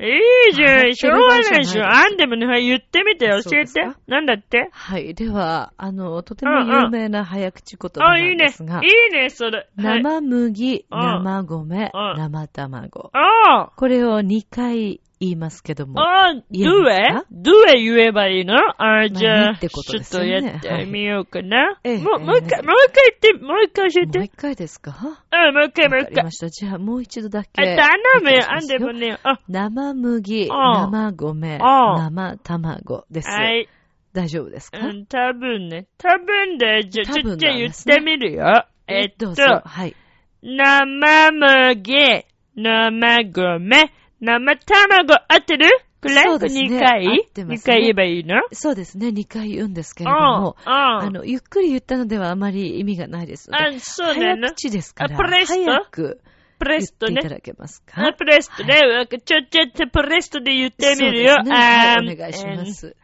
[0.00, 1.84] いいじゃあん、しょうがないでしょ。
[1.84, 3.82] あんでもね、はい言ってみて、教えて。
[4.06, 4.68] なんだって？
[4.72, 5.12] はい。
[5.14, 8.34] では、あの、とても有名な早口言葉あ、ないいね。
[8.34, 9.66] んですが、いいね、それ。
[9.76, 10.02] はい。
[10.02, 13.10] 生麦、うん生米、うん生卵。
[13.12, 16.00] あこれを2回言いますけども。
[16.00, 17.26] あ、ド言えゥエますか？
[17.30, 18.54] ドゥエ言えばいいの？
[18.78, 19.68] あじゃあ、ちょ
[20.00, 21.80] っとやってみようかな。
[21.82, 24.18] ええもう、ええもう一回、ええもう一回言って、もう一回教えて。
[24.18, 25.24] もう一回ですか？
[25.32, 26.30] うん、もう一回、もう一回わかりま。
[26.30, 26.48] した。
[26.48, 27.50] じゃあ、もう一度だけ。
[27.60, 28.44] あ、頼むよ。
[28.48, 33.28] あんでもね、あ、生麦、ん生米、ん生卵です。
[33.28, 33.68] はい。
[34.12, 35.86] 大丈夫ですか、うん、多分ね。
[35.98, 38.66] 多分で、じゃ、ちょ、じゃあなんですね言ってみるよ。
[38.86, 39.34] えっと。
[39.34, 39.94] はい。
[40.42, 42.24] 生麦、
[42.56, 45.66] 生米、生卵、合ってる？
[46.00, 47.06] これそうですね2回？
[47.06, 48.36] 合ってますね ?2 回言えばいいの？
[48.52, 49.08] そうですね。
[49.08, 50.10] 2回言うんですけうん。
[50.10, 53.64] れども、ああの、ゆっくり言ったのではあまり意味がないですので。
[53.76, 54.40] あ、そうだね。
[54.42, 55.70] 早口ですから、あプレスト？
[55.72, 56.20] 早く
[56.58, 57.34] プレストねていた。
[57.36, 58.06] だけますか？
[58.06, 58.76] あ、プレストね。
[59.08, 61.42] ちょ、ちょっとプレストで言ってみるよ。
[61.42, 62.96] ねあーはいお願いします。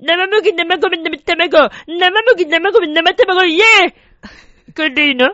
[0.00, 1.70] 生麦、生米、生卵。
[1.88, 3.60] 生麦、生米、生卵、イェー
[4.70, 5.30] イこれでいいの？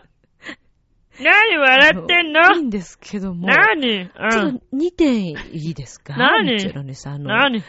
[1.20, 2.54] 何笑ってんの？
[2.56, 3.48] いいんですけども。
[3.48, 4.08] 何？
[4.08, 4.60] ちうんょっ。
[4.70, 6.16] と2点いいですか？
[6.16, 6.58] 何？
[6.58, 7.14] チェロニさん。
[7.14, 7.62] あの、何？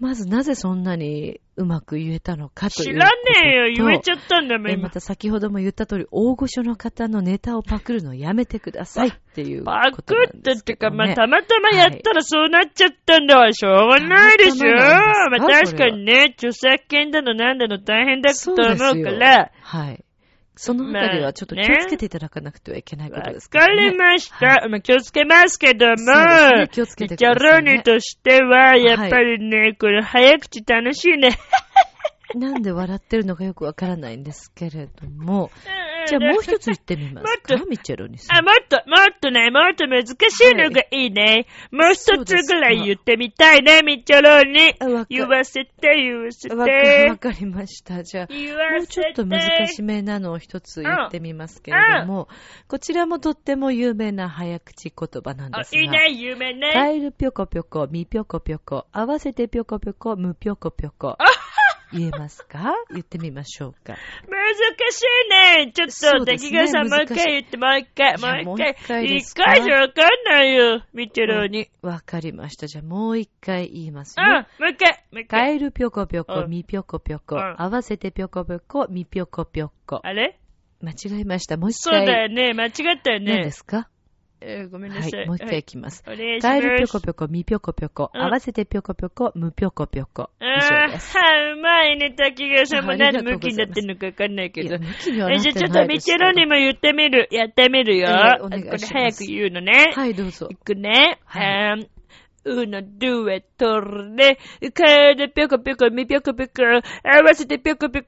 [0.00, 3.12] まずなぜそんなにうまく言えたのかという知らね
[3.44, 3.86] えよ。
[3.86, 4.90] 言えちゃったんだもん、ま。
[4.90, 10.90] た先ほども言った通り、大御所の方のネタをパクるのをやめてくださいっていうパクことなんったってか。
[10.90, 13.52] まあ、たまたまやったらそうなっちゃったんだわ。
[13.52, 14.76] しょうがないでしょ。
[14.76, 19.52] たまあ、確かにね、著作権だのなんだの大変だと思うそうですよから。
[19.60, 20.04] はい。
[20.54, 23.64] そのあたりはちょっと気をつけていただかなくてはいけないことわですか、ね。
[23.64, 24.68] からりました。
[24.68, 25.96] まあ、気をつけますけども、
[26.70, 31.30] 気をつけてくださいねャローニとしては、やっぱりね、これ早口楽しいね。
[32.34, 35.50] なんで笑ってるのかよくわからないんですけれども。
[36.06, 38.38] じゃあもう一つ言ってみますか もっとミッチェロニさん。
[38.38, 41.46] あ、もっと、もっとね、もっと難しいのがいいね。
[41.70, 45.06] もう一つぐらい言ってみたいね、ミッチョローに。
[45.08, 47.16] 言わせて、言わせてわ。
[47.16, 48.02] かりました。
[48.02, 48.60] じゃあ、言も。
[48.82, 52.28] うちょっと難しめなのを一つ言ってみますけれども、
[52.68, 55.80] こちらもとっても有名な早口言葉なんあで、すが。
[55.80, 56.72] いいね、有名ね。
[56.72, 61.16] カエルぴょこぴょこ、みぴょこぴょこ、合わせてぴょこぴょこ、むぴょこぴょこ。
[61.92, 62.74] 言えますか？
[62.90, 63.96] 言ってみましょうか。
[64.28, 64.54] 難
[64.90, 65.02] し
[65.56, 65.72] いね。
[65.72, 65.88] ちょっ
[66.20, 69.04] と、滝川さんもう一回言って、もう一回、もう一回。
[69.16, 71.68] 一回じゃわかんないよ、ミッチェローに。
[71.82, 72.66] わかりました。
[72.66, 74.46] じゃあもう一回言いますうん、よ。
[74.58, 75.56] もう一回、もう一カ回。
[75.56, 80.00] エルぴょこぴょこ、うんみぴょこぴょこ、うん合わせてぴょこぴょこ、みぴょこぴょこ。
[80.02, 80.38] あれ？
[80.80, 81.56] 間違えました。
[81.56, 82.06] もう一そう回。
[82.06, 82.72] だよね、間違っ
[83.02, 83.50] たよ何ねで。
[83.52, 83.88] すか？
[84.44, 85.12] えーごめんなさい。
[85.12, 86.02] はい、もう一回はいいきます。
[86.06, 86.42] お願いします。
[86.42, 90.30] カエルぴょこぴょこ、みぴょこぴょこ、うん合わせてぴょこぴょこ、むぴょこぴょこ。
[90.40, 91.16] 以あ上です。
[91.16, 94.78] ーはい、うまいね、滝川さんも何向きになってんのかわかんないけど。
[94.78, 97.28] 向きにはなえ、ってじゃあちょっとミッチェにも言ってみる。
[97.30, 98.08] やってみるよ。
[98.08, 99.92] えーお願いしますこれ早く言うのね。
[99.94, 100.56] はい、どうぞい。
[100.56, 101.18] くね。
[101.24, 101.88] はい
[102.44, 104.36] uno, due, tre,
[104.74, 106.52] カエルぴょこぴょこ、みぴょこぴょこ、
[107.04, 108.02] 合わせてぴょこぴょ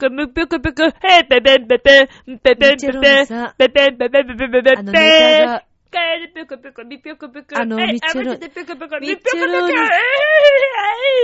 [5.95, 9.87] カエルぴょこぴょこ、みぴょこぴょこ、あのはいミッチェロ合わせてぴょこぴょこ、みミッぴょこぴょこ、チェロにえ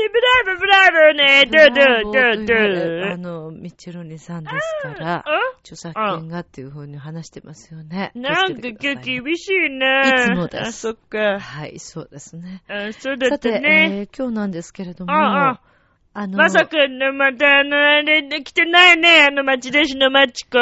[0.06, 3.12] ーブラブラボーね、ドゥドゥドゥドゥ。
[3.12, 5.24] あの、ミッチェロニさんですから、
[5.62, 8.12] 著作権がっていう風に話してますよね。
[8.14, 10.02] なんか気をつけてくださいね厳しいな。
[10.02, 11.40] いつもですあ、そっか。
[11.40, 12.62] はい、そうですね。
[12.68, 13.98] あ、そうださってたて、ね。
[13.98, 15.60] えー今日なんですけれども、あ
[16.14, 20.58] の、まさかの、またあの、あれ、来てないね、あの、町田市のマチコ。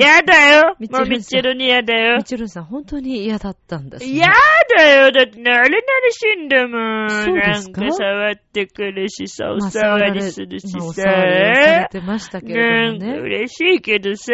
[0.00, 0.76] やだよ。
[0.78, 2.24] ミッチェルもうミッチェルにやだよミッ。
[2.24, 4.16] チェロニさん本当に嫌だったんですね。
[4.16, 4.28] や
[4.76, 5.10] だよ。
[5.12, 5.82] だってね、あれなり
[6.12, 7.10] しんだもん。
[7.10, 7.80] そうですか？
[7.80, 10.92] なんか触ってくるしさ、おまあ触りするしまあ。
[10.92, 13.18] 触りをされてましたけれどもね。
[13.18, 14.32] 嬉しいけどさ、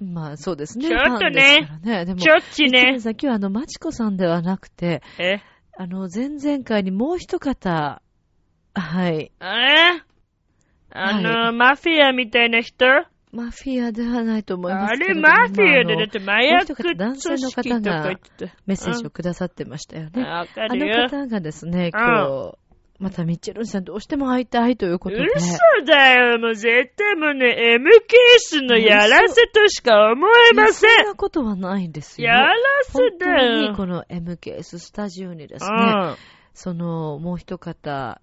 [0.00, 0.88] まあそうですね。
[0.88, 2.04] ちょっとねね。
[2.04, 3.00] でも、ちょっちね。
[3.00, 5.40] さん今日はあの、マチコさんではなくて、え、
[5.76, 8.02] あの、前々回にもう一方、
[8.74, 9.32] はい。
[9.38, 10.02] あれ
[10.94, 13.06] あの、はマフィアみたいな人？
[13.32, 15.26] マフィアではないと思いまあれ、すけれども。
[15.26, 18.18] マフィアで、だって麻薬もう一方男性の方が。
[18.66, 20.22] メッセージをくださってましたよね。
[20.22, 21.08] わかあの。
[21.08, 22.58] 方がですね、うん今日、
[22.98, 25.24] またミッチェルンさんどうしても会いたいということで。
[25.34, 30.90] 嘘だよ、もう絶対もうね、M ケースのやらせとしか思えません。
[30.90, 32.28] そんなことはないんですよ。
[32.28, 32.54] やら
[32.84, 33.70] せ本当だよ。
[33.70, 35.80] にこの MKS スタジオにですね、う
[36.12, 36.16] ん
[36.54, 38.20] その、もう一方、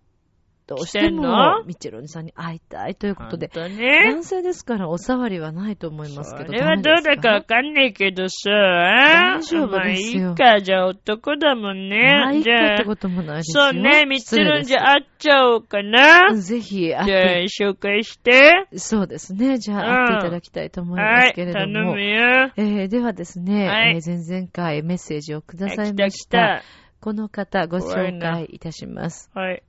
[0.70, 3.50] どうして来てんもの、ミッチェルおじさんに会いたいということで。
[3.54, 11.98] 男性ですからお触りはないと思いますけど、それはどうだかわかんないけどさ、大丈夫ですよまあいいか、じゃあ男だもんね。
[11.98, 13.64] ないじゃあって、こともないですよ。
[13.66, 16.36] そうね、ミッチェルンじ失ゃ会っちゃおうかな。
[16.36, 18.68] ぜひ、会じゃあって、紹介して。
[18.76, 19.58] そうですね。
[19.58, 21.94] じゃうんあ、会っていただきたいと思いまはい、すけれど頼も。
[21.94, 22.52] むよ。
[22.58, 26.38] えーではですね、はいえー前々回メッセージをください来た来ました。
[26.38, 26.64] た。
[27.02, 29.30] この方ご紹介いたします。
[29.34, 29.64] はい。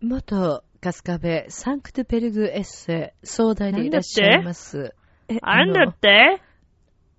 [0.00, 4.94] 元春日部サンクトペルグエッセ総代でいらっしゃいます。
[5.28, 6.40] えあんだのって？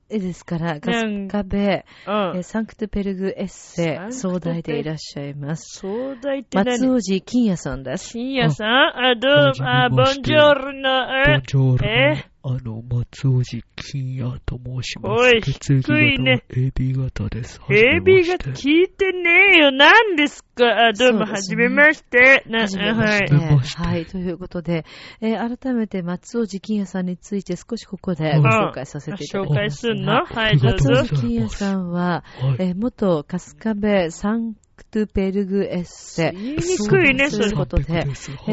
[0.10, 2.38] えですから、春日部、うん。
[2.38, 2.42] え。
[2.42, 5.80] サンクトペルグエッセ総代でいらっしゃいます。
[5.80, 6.80] 壮大って何？
[6.80, 8.08] 松尾寺金也さんです。
[8.12, 8.68] 深夜さん？
[8.70, 9.62] あ、どう？
[9.62, 12.16] も、あ、ボンジョールの、ボンジョールえ？
[12.16, 15.22] の、あの、松尾寺金也と申します。
[15.24, 17.60] おい血液低いね AB 型です。
[17.70, 19.72] エビがはじめまして聞いてねえよ。
[19.72, 20.88] 何ですか？
[20.88, 22.44] あ、どうも、はじめまして。
[22.48, 23.82] な、はじめまはいして。。
[23.82, 24.86] はい、ということで、
[25.20, 29.82] えー改めて松尾寺金也さんについて少しここでご紹介させていただき紹ます。
[29.88, 30.26] 介すんの？
[30.26, 31.04] はい、どう松ぞ尾。
[31.08, 32.56] 寺金也さんは、はい。
[32.60, 36.32] えー元春日部サンクトペルグエッセ。
[36.34, 37.58] 言いにくいね、そいうそうれ。
[37.58, 38.02] ことでえ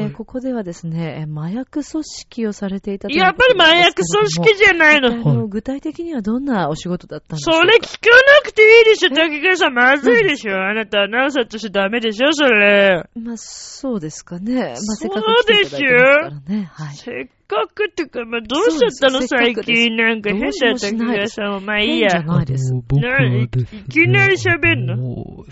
[0.06, 5.46] ーここではですね、えー麻薬組織をされていたやっぱり麻薬組織じゃないの。
[5.46, 9.74] 具体的にはどんなお仕事だったんでしそょうかれ聞かなくていいでしょ、竹川さん。
[9.74, 10.54] まずいでしょ。
[10.54, 13.04] あなたアナウンサーとしてダメでしょ、それ。
[13.14, 14.54] まあ、そうですかね。
[14.54, 16.70] まあ、せっかそうく来ていただいてますからね。
[16.72, 16.96] はい。
[16.96, 19.22] せっかくってか、まあ、どうしちゃったの？
[19.26, 19.96] 最近。
[19.96, 21.66] なんか変だよ、どうしもし竹ないです川さ。
[21.66, 22.08] まあいいや。
[22.10, 24.96] 変じゃないですあの僕はですねないきなり喋んの？
[24.96, 25.50] もう、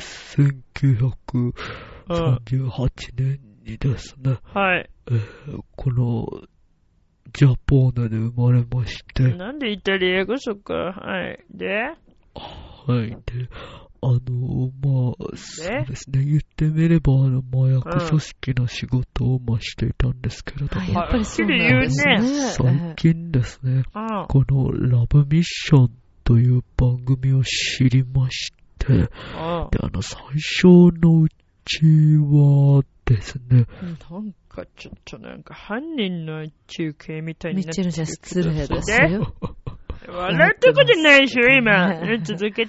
[2.08, 4.90] 1938年にですね、はい。
[5.10, 6.26] えーこの、
[7.32, 10.74] ジャポーネで生まれまして、なんでイタリア語そっか？
[10.74, 11.44] はい。
[11.50, 11.94] で？
[12.34, 13.10] はい。
[13.10, 13.16] で、
[14.06, 16.24] あの、まあ、そうですね。
[16.24, 22.20] 言ってみれば、あの、麻薬組織の仕事を、まあ、していたんですけれども、はい、やっぱりそうなんですね。
[22.50, 24.26] 最近ですね、うん。
[24.28, 25.90] このラブミッション
[26.24, 29.06] という番組を知りまして、で、うん。
[29.36, 30.66] あの、最初
[31.00, 31.28] のう
[31.64, 31.80] ち
[32.18, 33.66] はですね、
[34.10, 39.34] なんかちょっとなんか犯人の中継みたいになってるミッチェルじゃ失礼ですねよ。
[40.06, 41.94] 笑ったことないでしょ、今。
[42.22, 42.66] 続け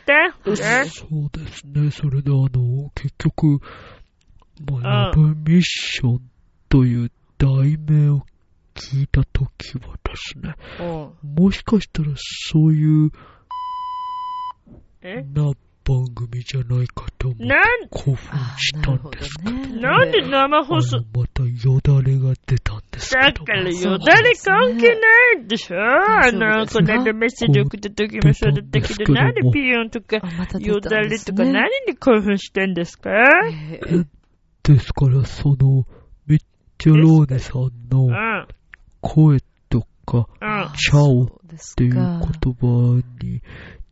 [0.85, 3.59] そうですね、それであの、結局、
[4.69, 6.21] まあ、ラうブミッション
[6.69, 8.25] という題名を
[8.73, 11.43] 聞いたときはですね、うん。
[11.43, 13.11] もしかしたらそういう
[15.01, 15.21] え？
[15.21, 15.51] な
[15.87, 17.45] 番組じゃないかと思って
[17.91, 19.79] 興奮あしたんですけど、ね。
[19.81, 20.97] なんで生放送？
[21.13, 23.41] またよだれが出たんですけど。
[23.41, 23.45] も。
[23.45, 25.77] だからよだれ関係ないでしょ？
[25.77, 30.17] あの、この間メッセージ送った時もそうだったけど、なんでピヨンとか
[30.59, 33.11] よただれとか何に興奮してんですか？
[33.51, 34.07] えー
[34.63, 35.85] ですから、その、
[36.25, 36.41] ミッ
[36.79, 38.47] チェローネさんうのん。
[38.99, 40.71] 声とか、うん。
[40.75, 41.27] チャオっ
[41.75, 42.19] ていうか。
[42.41, 43.43] 言葉に、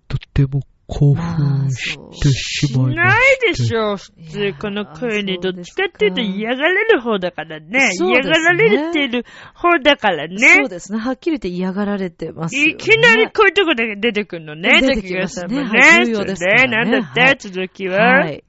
[0.08, 3.22] とても興奮してしまいまない。
[3.48, 5.40] でしょ、普通、この声に。
[5.40, 7.92] どっちかっていうと嫌がられる方だからね。
[7.98, 10.70] 嫌がられてる方だからそうね。
[10.70, 11.00] ですね。
[11.00, 12.72] はっきり言って嫌がられてますよ、ね。
[12.72, 15.80] いきなりこういうとこで出てくるのね、出てきますねさんもね。
[15.80, 18.44] はい重要ですからねなんだって、はい続きは、はい。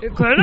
[0.00, 0.34] このタイ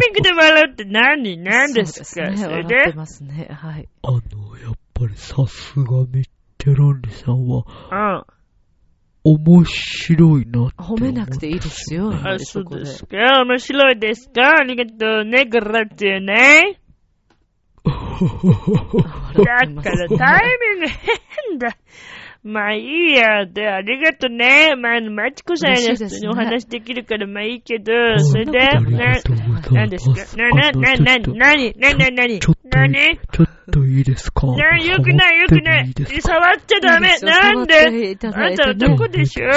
[0.00, 2.44] ミングで笑うって何何ですかそうですね。
[2.44, 3.48] それ笑ってでますね。
[3.50, 3.88] はい。
[4.02, 4.20] あの、
[4.58, 6.28] やっぱりさすがミッ
[6.58, 8.35] チェローネさんは、うん。
[9.28, 12.12] 面白いなって思褒めなくていいですよ。
[12.12, 13.16] あ、りそうこでですか。
[13.44, 14.60] 面白いですか？
[14.60, 16.78] ありがとうね、グラッツェね。
[17.84, 17.90] だ
[19.82, 20.42] からタイ
[20.76, 20.86] ミング
[21.48, 21.76] 変だ。
[22.46, 23.44] まあいいや。
[23.44, 24.76] で、ありがとうね。
[24.76, 28.20] まあ、マチコさんや普通にお話できるからまあいいけど、ん。
[28.24, 29.72] それで、なが、とうございます。
[29.74, 30.36] 何ですか？
[30.36, 32.38] な、な、な、な、なに、なに、なに、なに？
[32.38, 33.18] ちょっとなに？
[33.32, 34.46] ちょっといいですか？
[34.46, 35.92] な、よくない、よくない。
[36.20, 37.08] 触っちゃダメ。
[37.20, 37.74] なんで？
[37.80, 38.86] あんただいてね。
[38.86, 39.48] 男でしょ？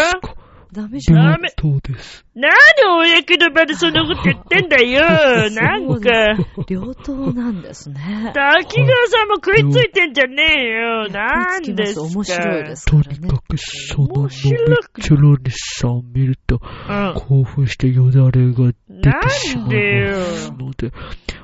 [0.71, 1.31] ダメじゃん。
[1.31, 2.25] ダメそうです。
[2.35, 5.01] なんで公の場でそんなこと言ってんだよ。
[5.51, 6.63] なんか。
[6.67, 8.31] 両党なんですね。
[8.35, 11.07] 滝川さんも食いついてんじゃねえよ。
[11.09, 13.19] なんですか面白いですとからね。
[13.19, 17.13] にかくその面のび白くちょろにさんを見るとうん。
[17.15, 20.91] 興奮してよだれが出てしまなんでよいますので、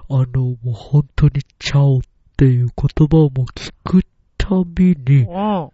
[0.09, 2.01] あの、もう本当にチャオっ
[2.37, 4.03] ていう言葉をもう聞く
[4.37, 5.69] たびに、うん。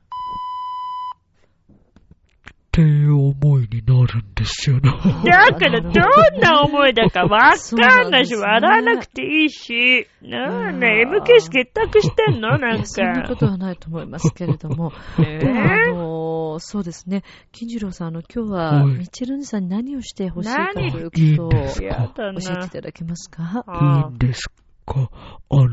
[2.74, 4.90] っていう思いになるんですよね。
[5.26, 5.92] だから どん
[6.40, 12.58] な思いだかわかんないし、笑わなくていいし、なあね、うん MK 結託してんの？
[12.58, 12.86] なんか。
[12.86, 14.94] そんなことはないと思いますけれども。
[15.20, 17.24] ねでも、あの、そうですね。
[17.52, 22.68] 金次郎さん、あの、今日は、はいミッチェル兄さんに何をしてほしいかと何いうことをいいんですやだ教えていな。
[22.70, 23.44] ただけますか？
[23.44, 24.48] いいあんです
[24.86, 25.10] か？
[25.50, 25.66] あの、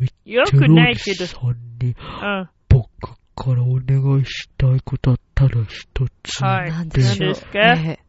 [0.00, 1.26] ミッよチェロニくないけど。
[1.26, 1.50] さん
[1.84, 2.48] にうん。
[2.70, 2.88] 僕
[3.34, 5.18] からお願いしたいことあっ
[5.48, 6.44] たら一つ。
[6.44, 6.70] はい。
[6.70, 7.28] 何でしょう。
[7.28, 7.58] 何ですか？
[7.58, 8.04] ええ。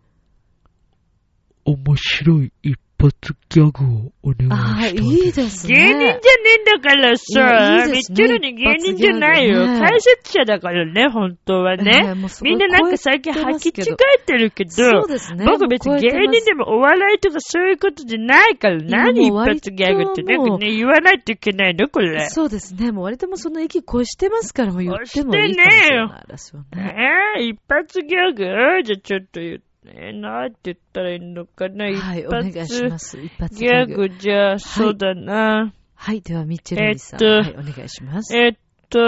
[1.66, 5.42] 面白い一発ギャグをお願ああ、いいしたいです。
[5.42, 5.76] いですね。
[5.76, 6.20] 芸人じゃね
[6.58, 9.66] えんだからいやいさ、いですねミッチェルに芸人じゃないよ。
[9.66, 15.46] 解説者だからね、本当はえねみんななんか最近履き違えてるけど、そうですね。
[15.46, 22.30] 僕別に芸人でもお笑いとかそういうことじゃないから、何一発ギャグってなんかね、言わないといけないのこれ。
[22.30, 22.92] そうですね。
[22.92, 26.96] もう割ともうその域越してますから、もう言っても越してねいいかもしれないですよね。
[27.38, 28.84] えー、一発ギャグ？
[28.84, 33.20] じゃあちょっと言って、えー、なんて言ったらいいのかな、一はい、お願いし発ます。
[33.20, 35.74] 一発ギャグじゃあ、そうだな。
[35.96, 37.24] はい、では、ミッチェル兄さん。
[37.24, 38.38] えっとはい、お願いします。
[38.38, 38.54] えっ
[38.90, 39.00] と、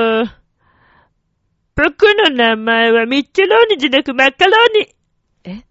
[1.75, 4.87] 僕の名前はミッチェローニじゃなくマカロニ。
[5.43, 5.63] え？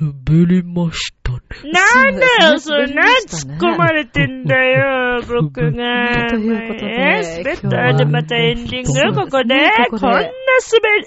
[0.00, 1.38] 滑りましたね。
[1.72, 6.28] なんだよ、それ、なん突っ込まれてんだよ、僕が。
[6.28, 9.54] ということでえー滑ったで、またエンディングここで
[9.90, 10.30] ここでこんな
[10.70, 11.06] 滑り、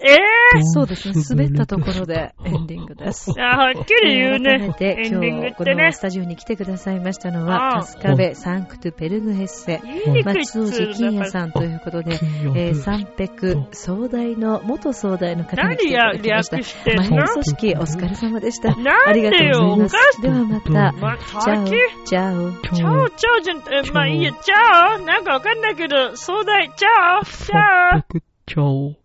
[0.57, 1.13] えそうですね。
[1.29, 3.31] 滑ったところでエンディングです。
[3.37, 4.59] ー、あ、はっきり言うね。
[4.59, 6.01] 改めてエンディング今日こってねのス。
[6.01, 9.81] タジオに来てくださいましたのあは、あ春日部サンクトゥペルグヘッセ、
[10.23, 12.11] 松尾うの金也さんということで、
[12.55, 13.29] えー、三ペ
[13.71, 16.65] 総大の、元総大の方に来てい何やただきました略。
[16.65, 18.69] してんマイの組織お疲れ様でした。
[18.69, 19.95] ありがとうでよ、おございます。
[19.95, 21.71] かしではまた、まあ、チャオ先、
[22.05, 22.51] チャオ。
[22.75, 25.05] チャオ、チャオじゃん、え、まあいいや、チャオ？
[25.05, 27.25] なんかわかんないけど、壮大、チャオ？
[27.25, 27.55] チャ
[27.97, 29.04] オ？800ちゃおう。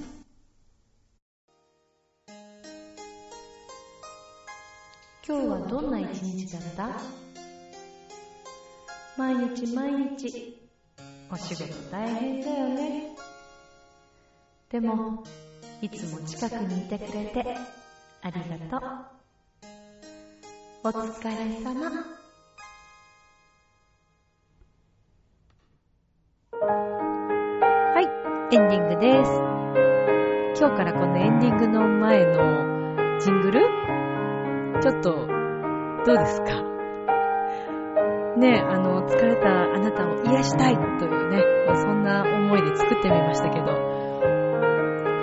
[5.31, 6.89] 今日はどんな一日だった？
[9.15, 10.57] 毎日毎日。
[11.31, 13.15] お仕事大変だよね。
[14.69, 15.23] でも
[15.81, 17.55] いつも近くにいてくれて
[18.21, 18.89] ありがとう。
[20.83, 21.89] お疲れ様。
[27.93, 28.03] はい
[28.53, 29.31] エンディングです。
[30.61, 33.61] 今日からこのエンディングの前のジングル？
[34.81, 35.11] ちょっと、
[36.05, 36.63] どうですか？
[38.37, 41.43] ねあの、疲れたあなたを癒したいというね、
[41.75, 43.65] そんな思いで作ってみましたけど、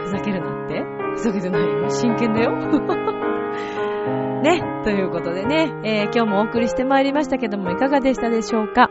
[0.05, 0.85] ふざけるなって？
[1.15, 1.89] ふざけてないよ。
[1.91, 2.53] 真剣だよ。
[4.43, 8.89] ね、ということでね、えー今日もお送りしてまいりましたけども、いかがでしたでしょうか？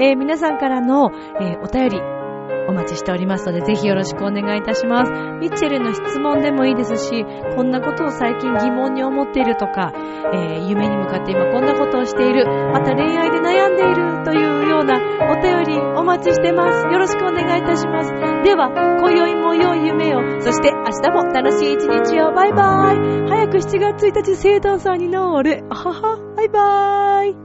[0.00, 1.10] えー皆さんからの、
[1.40, 2.00] えーお便り、
[2.68, 5.12] お待ちしておりますので、ぜひよろしくお願いいたします。
[5.12, 7.24] ミッチェルの質問でもいいですし、
[7.56, 9.92] こんなことを最近疑問に思っているとか、
[10.32, 14.94] えー夢に向かって今こんなことをしている、また恋愛で悩んでいるというような
[15.30, 16.86] お便りお待ちしてます。
[16.86, 18.10] よろしくお願いいたします。
[18.44, 22.32] では、今宵も良い夢を、そして明日も楽しい一日を。
[22.32, 23.28] バイバイ。
[23.28, 25.62] 早く7月1日生誕祭になれ。
[25.68, 27.43] あはは、バイバイ。